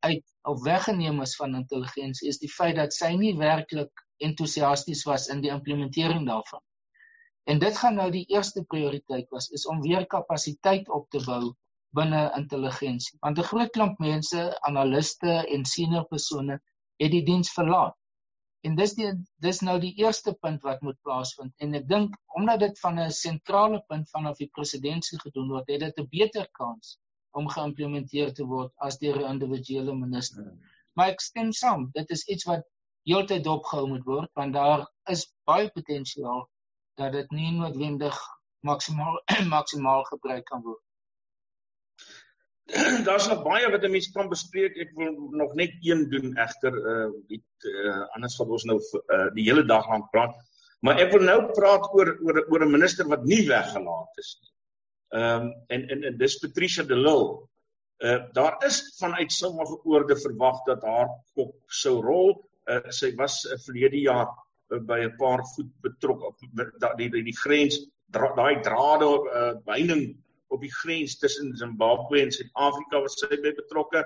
[0.00, 5.28] uit of weggeneem is van intelligensie is die feit dat sy nie werklik entoesiasties was
[5.34, 6.62] in die implementering daarvan.
[7.44, 11.54] En dit gaan nou die eerste prioriteit was is om weer kapasiteit op te bou
[11.96, 13.18] binne intelligensie.
[13.20, 16.60] Want 'n groot klomp mense, analiste en senior persone
[17.02, 17.96] het die diens verlaat.
[18.60, 19.10] En dis die
[19.46, 23.10] dis nou die eerste punt wat moet plaasvind en ek dink omdat dit van 'n
[23.10, 26.98] sentrale punt vanaf die presidentskap gedoen word, het dit 'n beter kans
[27.30, 30.52] om geïmplementeer te word as deur 'n individuele minister.
[30.94, 32.66] Maar ek stem saam, dit is iets wat
[33.08, 36.48] heeltyd dopgehou moet word want daar is baie potensiaal
[37.00, 38.16] dat dit nie noodwendig
[38.66, 39.20] maksimaal
[39.56, 40.82] maksimaal gebruik kan word.
[43.08, 44.76] Daar's nog baie wat 'n mens kan bespreek.
[44.84, 49.28] Ek wil nog net een doen egter uh die uh, anders sal ons nou uh,
[49.34, 50.36] die hele dag lank praat.
[50.86, 54.52] Maar ek wil nou praat oor oor oor 'n minister wat nie weggelaat is nie.
[55.20, 57.48] Ehm um, en, en en dis Patricia de Lille.
[57.98, 62.30] Uh daar is vanuit sommige oorde verwag dat haar kop sou rol.
[62.64, 64.30] Uh sy was uh, verlede jaar
[64.78, 66.36] by 'n paar voet betrok op
[66.96, 67.80] die die die grens
[68.10, 70.16] daai drade uh, byning
[70.50, 74.04] op die grens tussen Zimbabwe en Suid-Afrika was sy by betrokke.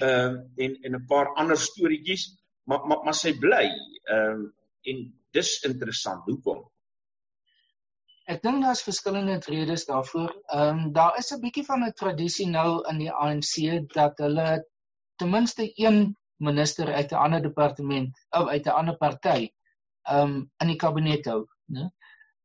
[0.00, 4.50] Ehm uh, en en 'n paar ander storieetjies maar maar maar sy bly ehm uh,
[4.82, 6.24] en dis interessant.
[6.24, 6.64] Hoekom?
[8.24, 10.32] Ek dink daar's verskillende redes daarvoor.
[10.52, 14.64] Ehm um, daar is 'n bietjie van 'n tradisie nou in die ANC dat hulle
[15.16, 19.50] ten minste een minister uit 'n ander departement of uit 'n ander party
[20.10, 21.90] um in die kabinet hou, né?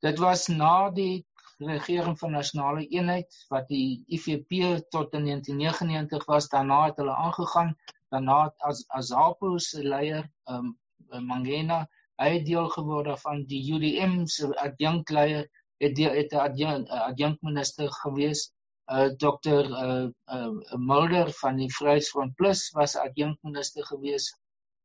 [0.02, 1.26] Dit was na die
[1.60, 6.48] regering van nasionale eenheid wat die IFP tot in 1999 was.
[6.48, 7.76] Daarna het hulle aangegaan.
[8.10, 10.78] Daarna as Azapo se leier um
[11.10, 11.88] Mangena
[12.20, 15.48] hy het deel geword van die UDM se adjunkleier
[15.80, 18.52] het die het 'n adjunkminister gewees.
[18.92, 24.34] Uh dokter uh, uh Mulder van die Vryheidsfront Plus was adjunkminister gewees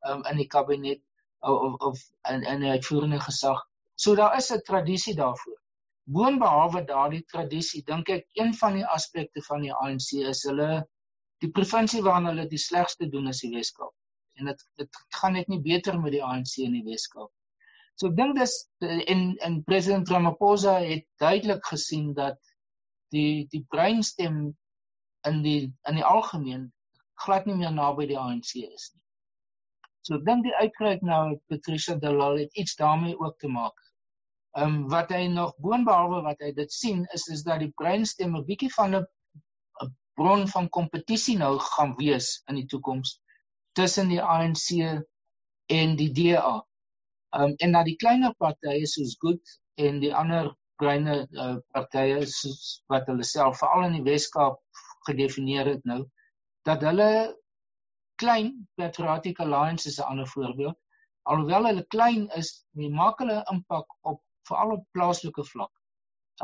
[0.09, 1.01] um in die kabinet
[1.51, 3.61] of of in in die uitvoerende gesag.
[3.95, 5.61] So daar is 'n tradisie daarvoor.
[6.05, 10.89] Boonbehalwe daardie tradisie, dink ek een van die aspekte van die ANC is hulle
[11.45, 13.95] die provinsie waarna hulle die slegste doen is die Weskaap.
[14.35, 17.31] En dit dit gaan net nie beter met die ANC in die Weskaap.
[17.95, 18.55] So ek dink dis
[19.15, 22.41] in in president Ramaphosa het duidelik gesien dat
[23.15, 24.57] die die breinstem
[25.29, 26.73] in die in die algemeen
[27.25, 29.04] glad nie meer naby die ANC is nie.
[30.05, 33.77] So ek dink die uitreik nou Patricia de Lille het iets daarmee ook te maak.
[34.55, 38.37] Ehm um, wat hy nog boonbehalwe wat hy dit sien is is dat die breinstem
[38.37, 39.07] 'n bietjie van 'n
[40.21, 43.17] bron van kompetisie nou gaan wees in die toekoms
[43.73, 44.69] tussen die ANC
[45.67, 46.55] en die DA.
[47.35, 52.21] Ehm um, en dat die kleiner partye soos Good en die ander kleiner uh, partye
[52.93, 54.61] wat hulle self veral in die Weskaap
[55.09, 56.05] gedefinieer het nou
[56.69, 57.11] dat hulle
[58.23, 60.79] klein Patriotic Alliance is 'n ander voorbeeld.
[61.23, 65.73] Alhoewel hulle klein is, maak hulle impak op veral op plaaslike vlak.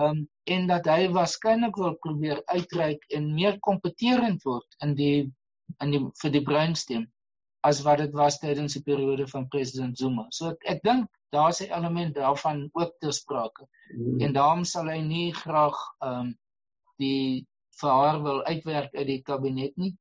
[0.01, 5.33] Um en dat hy waarskynlik wil probeer uitreik en meer kompeterend word in die
[5.85, 7.07] in die vir die breinstem
[7.69, 10.27] as wat dit was tydens die periode van president Zuma.
[10.31, 13.67] So ek, ek dink daar's 'n element daarvan ook te sprake.
[13.97, 14.21] Mm.
[14.21, 16.35] En daarom sal hy nie graag um
[16.99, 17.47] die
[17.81, 19.97] vir haar wil uitwerk uit die kabinet nie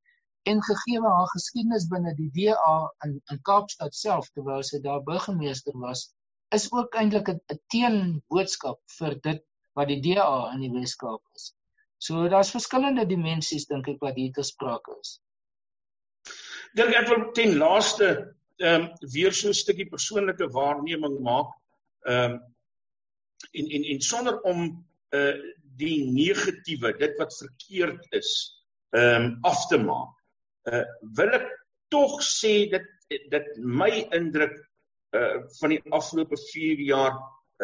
[0.48, 2.76] en gegee haar geskiedenis binne die DA
[3.06, 6.08] in in Kaapstad self terwyl sy daar burgemeester was
[6.56, 9.44] is ook eintlik 'n teenboodskap vir dit
[9.78, 11.54] wat die DA in die Weskaap is.
[11.98, 15.20] So daar's verskillende dimensies dink ek wat hier te sprake is.
[16.76, 21.52] Dink ek wil ten laaste ehm um, weer so 'n stukkie persoonlike waarneming maak.
[22.06, 22.40] Ehm um,
[23.54, 25.34] en en en sonder om uh
[25.80, 28.32] die negatiewe, dit wat verkeerd is,
[28.92, 30.19] ehm um, af te maak
[30.72, 30.86] uh,
[31.18, 31.48] wil ek
[31.94, 32.88] tog sê dit
[33.34, 34.56] dit my indruk
[35.18, 37.16] uh van die afgelope 4 jaar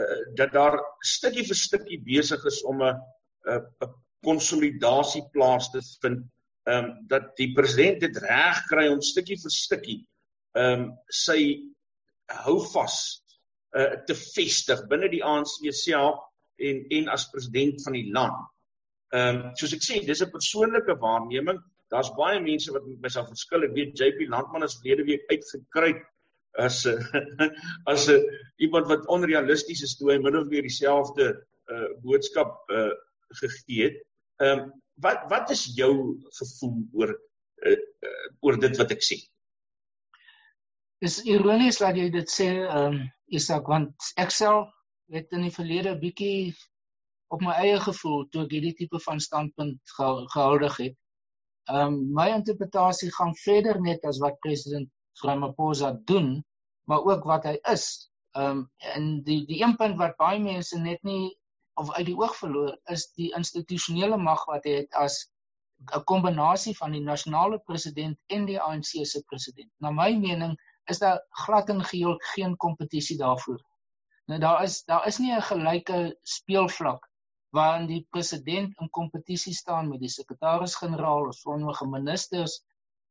[0.01, 2.97] uh dat daar stukkie vir stukkie besig is om 'n
[3.53, 3.91] 'n
[4.25, 6.25] konsolidasie plaas te vind.
[6.65, 9.99] Ehm um, dat die president dit reg kry om stukkie vir stukkie
[10.57, 11.39] ehm um, sy
[12.45, 12.97] hou vas
[13.77, 16.23] uh te vestig binne die ANC self
[16.57, 18.41] en en as president van die land.
[19.13, 21.61] Ehm um, soos ek sê, dis 'n persoonlike waarneming
[21.93, 23.65] daar's baie mense wat met my sal verskil.
[23.67, 25.93] Ek weet JP Landman is verlede week uitgekry
[26.57, 26.99] as 'n
[27.91, 28.23] as 'n
[28.57, 31.33] iemand wat onrealisties is toe hy of meer dieselfde
[31.73, 32.93] uh boodskap uh
[33.41, 33.97] gegee het.
[34.41, 37.11] Ehm um, wat wat is jou gevoel oor
[37.65, 37.77] uh,
[38.39, 39.17] oor dit wat ek sê?
[41.03, 44.69] Dis ironies dat jy dit sê ehm um, Isak want ek self
[45.09, 46.53] het in die verlede bietjie
[47.33, 50.97] op my eie gevoel toe ek hierdie tipe van standpunt gehoudig het.
[51.65, 54.89] Ehm um, my interpretasie gaan verder net as wat president
[55.21, 56.45] Ramaphosa doen,
[56.89, 57.85] maar ook wat hy is.
[58.37, 58.59] Ehm um,
[58.93, 61.33] en die die een punt wat baie mense net nie
[61.81, 65.17] of uit die oog verloor is die institusionele mag wat hy het as
[65.97, 69.71] 'n kombinasie van die nasionale president en die ANC se president.
[69.81, 70.53] Na my mening
[70.93, 73.59] is daar glad en geheel geen kompetisie daarvoor.
[74.29, 77.09] Nou daar is daar is nie 'n gelyke speelvlak
[77.55, 82.59] waarin die president in kompetisie staan met die sekretaris-generaal of sommige ministers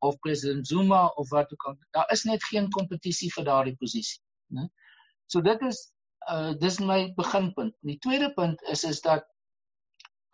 [0.05, 1.77] of president Zuma of wat ook al.
[1.97, 4.21] Daar is net geen kompetisie vir daardie posisie,
[4.53, 4.69] né?
[5.33, 5.81] So dit is
[6.29, 7.75] uh dis my beginpunt.
[7.81, 9.25] Die tweede punt is is dat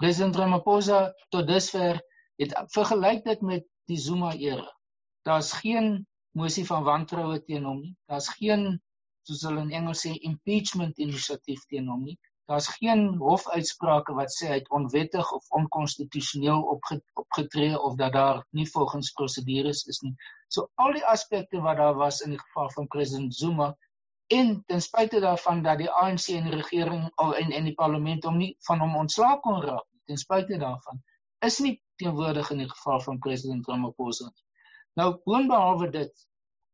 [0.02, 2.00] president Ramaphosa tot dusver
[2.40, 4.66] het vergelyk dit met die Zuma era.
[5.26, 7.96] Daar's geen mosie van wantroue teen hom nie.
[8.10, 8.80] Daar's geen
[9.28, 12.18] soos hulle in Engels sê impeachment inisiatief teen hom nie.
[12.50, 18.40] Daar's geen hofuitsprake wat sê hy het onwettig of onkonstitusioneel opge, opgetree of dat daar
[18.58, 20.16] nie volgens prosedures is nie.
[20.48, 23.68] So al die aspekte wat daar was in die geval van president Zuma
[24.38, 28.26] en ten spyte daarvan dat die ANC en die regering al en en die parlement
[28.26, 30.98] hom nie van hom ontslaak kon raak nie, ten spyte daarvan
[31.46, 34.44] is nie teenwoordig in die geval van president Ramaphosa nie.
[34.98, 36.26] Nou boonbehalwe dit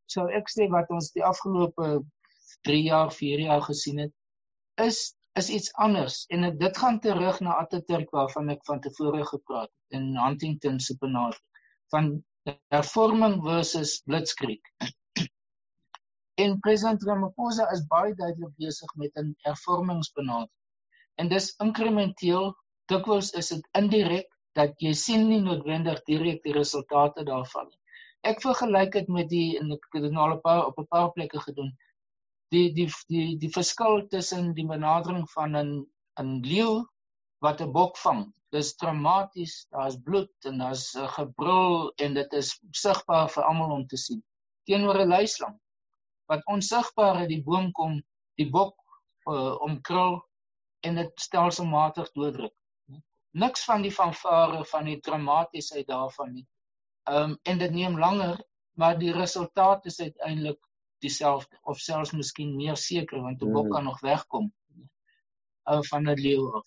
[0.08, 1.92] sou ek sê wat ons die afgelope
[2.64, 4.16] 3 jaar, 4 jaar gesien het
[4.88, 9.70] is is iets anders en dit gaan terug na Atatürk waarvan ek van tevore gepraat
[9.70, 11.42] het in Huntington se benadering
[11.92, 12.12] van
[12.72, 14.62] hervorming versus blitzkrieg.
[16.42, 20.52] En president Ramaphosa is baie duidelik besig met 'n hervormingsbenadering.
[21.16, 22.52] En dis inkrementeel,
[22.92, 27.80] dikwels is dit indirek dat jy sien nie noodwendig direk die resultate daarvan nie.
[28.26, 31.40] Ek vergelyk dit met die en ek het dit nou al op 'n paar plekke
[31.40, 31.72] gedoen.
[32.54, 35.70] Die die die die verskil tussen die benadering van 'n
[36.20, 36.84] 'n leeu
[37.44, 38.32] wat 'n bok vang.
[38.54, 43.86] Dis dramaties, daar's bloed en daar's 'n gebrul en dit is sigbaar vir almal om
[43.86, 44.22] te sien.
[44.64, 45.58] Teenoor 'n luislang
[46.26, 48.02] wat onsigbaar uit die boom kom,
[48.34, 48.74] die bok
[49.30, 50.20] uh, omkrul
[50.86, 52.54] en dit stelselmatig dooddruk.
[53.36, 56.46] Niks van die fanfare van die dramatisheid daarvan nie.
[57.10, 58.38] Ehm um, en dit neem langer,
[58.80, 60.58] maar die resultaat is uiteindelik
[61.06, 63.74] dieselfde of selfs miskien meer seker want die bok mm.
[63.74, 64.50] kan nog wegkom
[65.70, 66.66] uh, van 'n leeu af.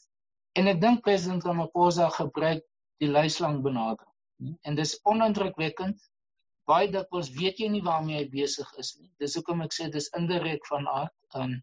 [0.60, 2.64] En ek dink president Ramaphosa gebruik
[3.00, 4.16] die luislang benadering.
[4.68, 6.02] En dis onindrukwekkend
[6.70, 9.10] baie dikwels weet jy nie waarmee hy besig is nie.
[9.20, 11.16] Dis hoekom ek sê dis indirek van aard.
[11.36, 11.58] Um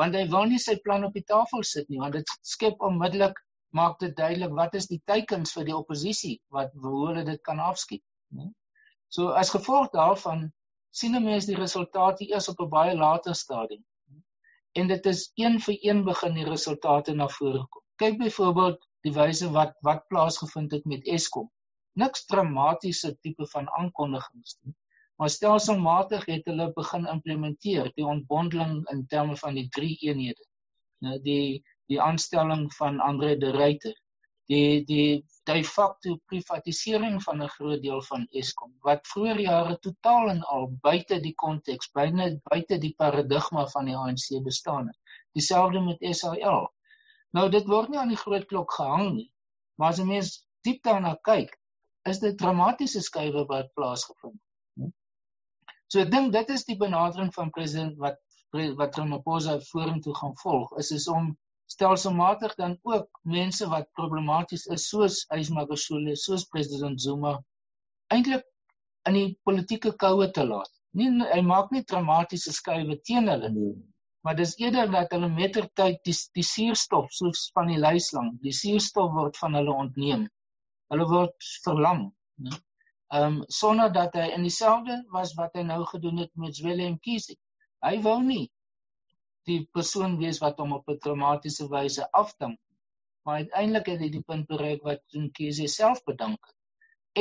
[0.00, 3.36] want hy wil nie sy plan op die tafel sit nie, want dit skep onmiddellik
[3.76, 7.60] maak dit duidelik wat is die teikens vir die oppositie wat hoe hulle dit kan
[7.60, 8.02] afskiet,
[8.32, 8.48] né?
[9.12, 10.48] So as gevolg daarvan
[10.90, 13.84] sien 'n mens die resultate eers op 'n baie later stadium.
[14.72, 17.82] En dit is een vir een begin die resultate na vore kom.
[17.96, 21.50] Kyk byvoorbeeld die wyse wat wat plaasgevind het met Eskom
[21.92, 24.74] niks dramatiese tipe van aankondigings nie.
[25.18, 30.46] Maar stelselmatig het hulle begin implementeer die ontbondeling in terme van die drie eenhede.
[31.04, 33.96] Nou die die aanstelling van Andre de Ruyter,
[34.50, 40.30] die die de facto privatisering van 'n groot deel van Eskom wat vroeër jare totaal
[40.30, 44.98] en al buite die konteks, byna buite die paradigma van die ANC bestaan het.
[45.32, 46.68] Dieselfde met SAL.
[47.30, 49.30] Nou dit word nie aan die groot klok gehang nie.
[49.78, 51.58] Maar as 'n mens diep daarna kyk,
[52.04, 54.40] is dit dramatiese skuwe wat plaasgevind
[54.80, 54.94] het.
[55.86, 58.18] So ek dink dit is die benadering van president wat
[58.50, 61.38] wat Ramaphosa vorentoe gaan volg is is om
[61.70, 67.36] stelselmatig dan ook mense wat problematies is soos Ysmagashule, soos president Zuma
[68.14, 68.44] eintlik
[69.08, 70.72] in die politieke koue te laat.
[70.98, 73.72] Nie hy maak nie dramatiese skuwe teen hulle nie.
[74.26, 79.14] Maar dis eerder dat hulle mettertyd die die suurstof soos van die luislang, die suurstof
[79.16, 80.28] word van hulle ontneem
[80.90, 82.08] hulle word verlam
[82.44, 82.56] né
[83.18, 86.98] ehm um, sonder dat hy in dieselfde was wat hy nou gedoen het met Willem
[87.06, 87.38] Kiesig
[87.86, 88.44] hy wou nie
[89.48, 92.58] die persoon wees wat hom op 'n traumatiese wyse afdank
[93.24, 96.52] maar uiteindelik het hy die punt bereik wat Willem Kiesig self bedank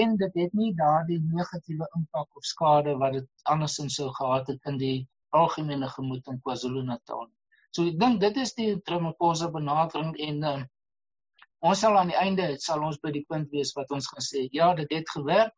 [0.01, 4.71] en dit het nie daardie negatiewe impak of skade wat dit andersins sou gehad het
[4.73, 4.97] in die
[5.41, 7.27] algemene gemoed in KwaZulu-Natal
[7.71, 10.59] so ek dink dit is die Ramaphosa benadering en uh,
[11.71, 14.47] ons sal aan die einde sal ons by die punt wees wat ons gaan sê
[14.59, 15.55] ja dit het gewerk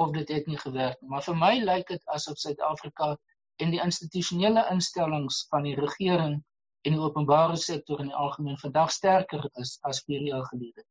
[0.00, 1.10] of dit het nie gewerk nie.
[1.12, 3.16] Maar vir my lyk dit asof Suid-Afrika
[3.60, 6.38] en die institusionele instellings van die regering
[6.86, 10.84] en die openbare sektor in die algemeen vandag sterker is as 4 jaar gelede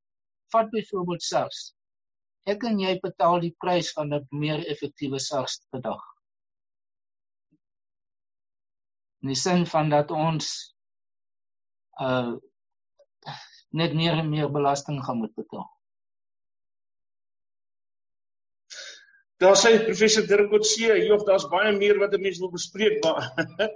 [0.50, 1.60] vat byvoorbeeld SARS.
[2.50, 6.02] Ek en jy betaal die prys van 'n meer effektiewe SARS vandag.
[9.22, 10.76] In die sin van dat ons
[12.02, 12.38] uh
[13.70, 15.68] net meer en meer belasting gaan moet betaal.
[19.40, 23.00] Daar sê professor Dirk Coetzee, hier of daar's baie meer wat 'n mens wil bespreek,
[23.04, 23.24] maar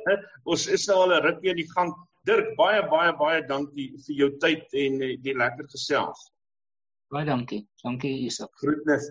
[0.51, 1.93] ons is nou al 'n rukkie aan die gang.
[2.27, 6.31] Dirk, baie baie baie dankie vir jou tyd en eh, die lekker gesels.
[7.07, 7.61] Baie dankie.
[7.83, 8.51] Dankie Isak.
[8.59, 9.07] Groetnis.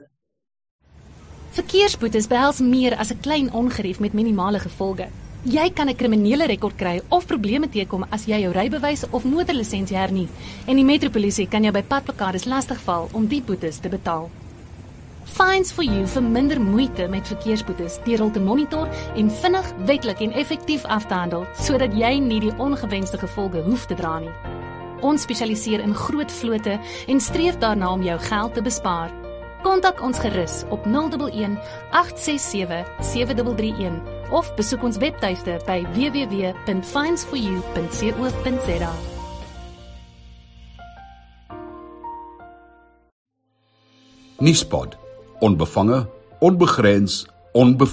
[1.57, 5.09] Verkeersboetes behels meer as 'n klein ongerief met minimale gevolge.
[5.44, 9.96] Jy kan 'n kriminele rekord kry of probleme teekom as jy jou rybewys of motorlisensie
[9.96, 10.28] hernie
[10.66, 14.41] en die metropolisie kan jou by padplekades lastigval om die boetes te betaal.
[15.25, 20.20] Fines for you vir minder moeite met verkeersboetes deur hul te monitor en vinnig, wettelik
[20.20, 24.33] en effektief af te handel sodat jy nie die ongewenste gevolge hoef te dra nie.
[25.03, 29.11] Ons spesialiseer in groot vlote en streef daarna om jou geld te bespaar.
[29.62, 31.23] Kontak ons gerus op 011
[31.95, 34.01] 867 7331
[34.35, 38.93] of besoek ons webtuiste by www.finds4u.co.za.
[44.43, 44.99] Nispod,
[45.43, 46.07] onbevange,
[46.38, 47.90] onbegrens, onbevoed.